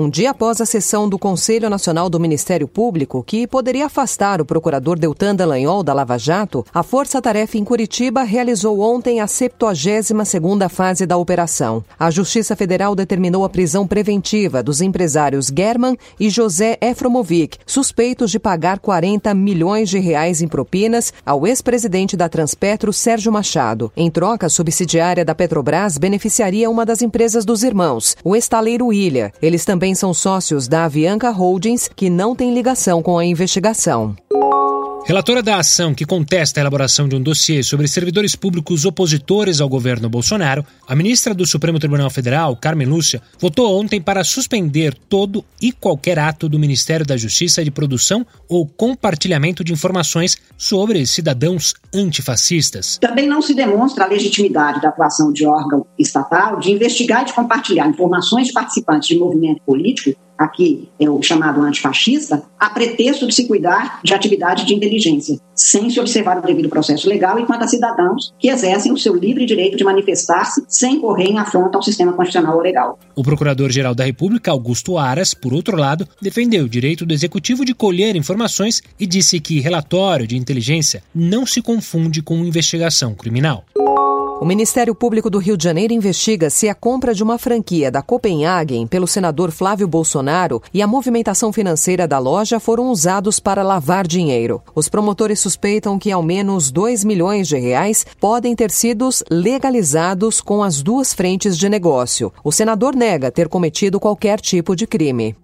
Um 0.00 0.08
dia 0.08 0.30
após 0.30 0.62
a 0.62 0.64
sessão 0.64 1.06
do 1.06 1.18
Conselho 1.18 1.68
Nacional 1.68 2.08
do 2.08 2.18
Ministério 2.18 2.66
Público, 2.66 3.22
que 3.22 3.46
poderia 3.46 3.84
afastar 3.84 4.40
o 4.40 4.46
procurador 4.46 4.98
Deltan 4.98 5.36
Dallagnol 5.36 5.82
da 5.82 5.92
Lava 5.92 6.16
Jato, 6.16 6.64
a 6.72 6.82
Força 6.82 7.20
Tarefa 7.20 7.58
em 7.58 7.64
Curitiba 7.64 8.22
realizou 8.22 8.80
ontem 8.80 9.20
a 9.20 9.26
72ª 9.26 10.70
fase 10.70 11.04
da 11.04 11.18
operação. 11.18 11.84
A 11.98 12.10
Justiça 12.10 12.56
Federal 12.56 12.94
determinou 12.94 13.44
a 13.44 13.50
prisão 13.50 13.86
preventiva 13.86 14.62
dos 14.62 14.80
empresários 14.80 15.52
German 15.54 15.98
e 16.18 16.30
José 16.30 16.78
Efromovic, 16.80 17.58
suspeitos 17.66 18.30
de 18.30 18.38
pagar 18.38 18.78
40 18.78 19.34
milhões 19.34 19.90
de 19.90 19.98
reais 19.98 20.40
em 20.40 20.48
propinas 20.48 21.12
ao 21.26 21.46
ex-presidente 21.46 22.16
da 22.16 22.26
Transpetro, 22.26 22.90
Sérgio 22.90 23.30
Machado. 23.30 23.92
Em 23.94 24.10
troca, 24.10 24.46
a 24.46 24.50
subsidiária 24.50 25.26
da 25.26 25.34
Petrobras 25.34 25.98
beneficiaria 25.98 26.70
uma 26.70 26.86
das 26.86 27.02
empresas 27.02 27.44
dos 27.44 27.62
irmãos, 27.62 28.16
o 28.24 28.34
estaleiro 28.34 28.90
Ilha. 28.94 29.30
Eles 29.42 29.62
também 29.66 29.89
também 29.90 29.94
são 29.94 30.14
sócios 30.14 30.68
da 30.68 30.84
Avianca 30.84 31.30
Holdings, 31.30 31.88
que 31.88 32.08
não 32.08 32.36
tem 32.36 32.54
ligação 32.54 33.02
com 33.02 33.18
a 33.18 33.24
investigação. 33.24 34.14
Relatora 35.10 35.42
da 35.42 35.56
ação 35.56 35.92
que 35.92 36.06
contesta 36.06 36.60
a 36.60 36.62
elaboração 36.62 37.08
de 37.08 37.16
um 37.16 37.20
dossiê 37.20 37.64
sobre 37.64 37.88
servidores 37.88 38.36
públicos 38.36 38.84
opositores 38.84 39.60
ao 39.60 39.68
governo 39.68 40.08
Bolsonaro, 40.08 40.64
a 40.86 40.94
ministra 40.94 41.34
do 41.34 41.44
Supremo 41.44 41.80
Tribunal 41.80 42.08
Federal, 42.10 42.54
Carmen 42.54 42.86
Lúcia, 42.86 43.20
votou 43.40 43.76
ontem 43.76 44.00
para 44.00 44.22
suspender 44.22 44.94
todo 44.94 45.44
e 45.60 45.72
qualquer 45.72 46.16
ato 46.16 46.48
do 46.48 46.60
Ministério 46.60 47.04
da 47.04 47.16
Justiça 47.16 47.64
de 47.64 47.72
produção 47.72 48.24
ou 48.48 48.64
compartilhamento 48.64 49.64
de 49.64 49.72
informações 49.72 50.36
sobre 50.56 51.04
cidadãos 51.04 51.74
antifascistas. 51.92 52.96
Também 53.00 53.26
não 53.26 53.42
se 53.42 53.52
demonstra 53.52 54.04
a 54.04 54.08
legitimidade 54.08 54.80
da 54.80 54.90
atuação 54.90 55.32
de 55.32 55.44
órgão 55.44 55.84
estatal 55.98 56.60
de 56.60 56.70
investigar 56.70 57.22
e 57.22 57.24
de 57.24 57.32
compartilhar 57.32 57.88
informações 57.88 58.46
de 58.46 58.52
participantes 58.52 59.08
de 59.08 59.18
movimento 59.18 59.60
político 59.62 60.16
aqui 60.40 60.88
é 60.98 61.08
o 61.08 61.22
chamado 61.22 61.60
antifascista, 61.60 62.42
a 62.58 62.70
pretexto 62.70 63.26
de 63.26 63.34
se 63.34 63.46
cuidar 63.46 64.00
de 64.02 64.14
atividade 64.14 64.64
de 64.64 64.74
inteligência, 64.74 65.38
sem 65.54 65.90
se 65.90 66.00
observar 66.00 66.38
o 66.38 66.42
devido 66.42 66.70
processo 66.70 67.08
legal 67.08 67.38
enquanto 67.38 67.62
a 67.62 67.68
cidadãos 67.68 68.34
que 68.38 68.48
exercem 68.48 68.90
o 68.90 68.96
seu 68.96 69.14
livre 69.14 69.44
direito 69.44 69.76
de 69.76 69.84
manifestar-se 69.84 70.64
sem 70.66 70.98
correr 70.98 71.26
em 71.26 71.38
afronta 71.38 71.76
ao 71.76 71.82
sistema 71.82 72.12
constitucional 72.14 72.56
ou 72.56 72.62
legal. 72.62 72.98
O 73.14 73.22
Procurador-Geral 73.22 73.94
da 73.94 74.04
República, 74.04 74.50
Augusto 74.50 74.96
Aras, 74.96 75.34
por 75.34 75.52
outro 75.52 75.76
lado, 75.76 76.08
defendeu 76.22 76.64
o 76.64 76.68
direito 76.68 77.04
do 77.04 77.12
Executivo 77.12 77.64
de 77.64 77.74
colher 77.74 78.16
informações 78.16 78.82
e 78.98 79.06
disse 79.06 79.38
que 79.40 79.60
relatório 79.60 80.26
de 80.26 80.36
inteligência 80.36 81.02
não 81.14 81.44
se 81.44 81.60
confunde 81.60 82.22
com 82.22 82.36
investigação 82.38 83.14
criminal. 83.14 83.64
O 84.40 84.46
Ministério 84.46 84.94
Público 84.94 85.28
do 85.28 85.36
Rio 85.36 85.54
de 85.54 85.64
Janeiro 85.64 85.92
investiga 85.92 86.48
se 86.48 86.66
a 86.66 86.74
compra 86.74 87.12
de 87.12 87.22
uma 87.22 87.36
franquia 87.36 87.90
da 87.90 88.00
Copenhagen 88.00 88.86
pelo 88.86 89.06
senador 89.06 89.50
Flávio 89.50 89.86
Bolsonaro 89.86 90.62
e 90.72 90.80
a 90.80 90.86
movimentação 90.86 91.52
financeira 91.52 92.08
da 92.08 92.18
loja 92.18 92.58
foram 92.58 92.88
usados 92.88 93.38
para 93.38 93.62
lavar 93.62 94.06
dinheiro. 94.06 94.62
Os 94.74 94.88
promotores 94.88 95.40
suspeitam 95.40 95.98
que 95.98 96.10
ao 96.10 96.22
menos 96.22 96.70
2 96.70 97.04
milhões 97.04 97.48
de 97.48 97.58
reais 97.58 98.06
podem 98.18 98.56
ter 98.56 98.70
sido 98.70 99.10
legalizados 99.30 100.40
com 100.40 100.62
as 100.62 100.80
duas 100.80 101.12
frentes 101.12 101.58
de 101.58 101.68
negócio. 101.68 102.32
O 102.42 102.50
senador 102.50 102.96
nega 102.96 103.30
ter 103.30 103.46
cometido 103.46 104.00
qualquer 104.00 104.40
tipo 104.40 104.74
de 104.74 104.86
crime 104.86 105.36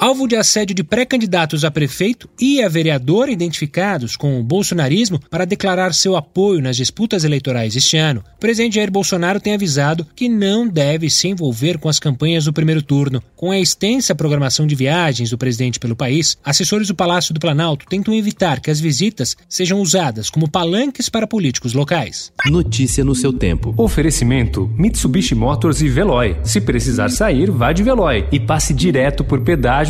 alvo 0.00 0.26
de 0.26 0.34
assédio 0.34 0.74
de 0.74 0.82
pré-candidatos 0.82 1.62
a 1.62 1.70
prefeito 1.70 2.26
e 2.40 2.62
a 2.62 2.68
vereador 2.70 3.28
identificados 3.28 4.16
com 4.16 4.40
o 4.40 4.42
bolsonarismo 4.42 5.20
para 5.28 5.44
declarar 5.44 5.92
seu 5.92 6.16
apoio 6.16 6.62
nas 6.62 6.74
disputas 6.74 7.22
eleitorais 7.22 7.76
este 7.76 7.98
ano, 7.98 8.24
o 8.34 8.40
presidente 8.40 8.76
Jair 8.76 8.90
Bolsonaro 8.90 9.38
tem 9.38 9.52
avisado 9.52 10.06
que 10.16 10.26
não 10.26 10.66
deve 10.66 11.10
se 11.10 11.28
envolver 11.28 11.76
com 11.76 11.86
as 11.86 11.98
campanhas 11.98 12.46
do 12.46 12.52
primeiro 12.52 12.80
turno. 12.80 13.22
Com 13.36 13.50
a 13.50 13.58
extensa 13.58 14.14
programação 14.14 14.66
de 14.66 14.74
viagens 14.74 15.28
do 15.28 15.36
presidente 15.36 15.78
pelo 15.78 15.94
país, 15.94 16.38
assessores 16.42 16.88
do 16.88 16.94
Palácio 16.94 17.34
do 17.34 17.40
Planalto 17.40 17.84
tentam 17.86 18.14
evitar 18.14 18.60
que 18.60 18.70
as 18.70 18.80
visitas 18.80 19.36
sejam 19.50 19.82
usadas 19.82 20.30
como 20.30 20.48
palanques 20.48 21.10
para 21.10 21.26
políticos 21.26 21.74
locais. 21.74 22.32
Notícia 22.46 23.04
no 23.04 23.14
seu 23.14 23.34
tempo. 23.34 23.74
Oferecimento: 23.76 24.72
Mitsubishi 24.78 25.34
Motors 25.34 25.82
e 25.82 25.88
Veloy. 25.90 26.38
Se 26.42 26.58
precisar 26.58 27.10
sair, 27.10 27.50
vá 27.50 27.70
de 27.74 27.82
Veloy 27.82 28.26
e 28.32 28.40
passe 28.40 28.72
direto 28.72 29.22
por 29.22 29.42
pedágio 29.42 29.89